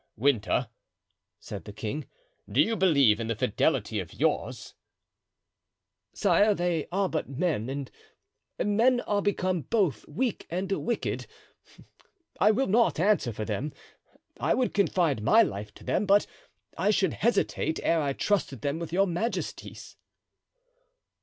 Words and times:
"Winter," 0.17 0.67
said 1.39 1.65
the 1.65 1.71
king, 1.71 2.07
"do 2.51 2.59
you 2.59 2.75
believe 2.75 3.19
in 3.19 3.27
the 3.27 3.35
fidelity 3.35 3.99
of 3.99 4.15
yours?" 4.15 4.73
"Sire, 6.11 6.55
they 6.55 6.87
are 6.91 7.07
but 7.07 7.29
men, 7.29 7.69
and 7.69 8.75
men 8.75 9.01
are 9.01 9.21
become 9.21 9.61
both 9.61 10.07
weak 10.07 10.47
and 10.49 10.71
wicked. 10.71 11.27
I 12.39 12.49
will 12.49 12.65
not 12.65 12.99
answer 12.99 13.31
for 13.31 13.45
them. 13.45 13.73
I 14.39 14.55
would 14.55 14.73
confide 14.73 15.21
my 15.21 15.43
life 15.43 15.71
to 15.75 15.83
them, 15.83 16.07
but 16.07 16.25
I 16.75 16.89
should 16.89 17.13
hesitate 17.13 17.79
ere 17.83 18.01
I 18.01 18.13
trusted 18.13 18.61
them 18.61 18.79
with 18.79 18.91
your 18.91 19.05
majesty's." 19.05 19.97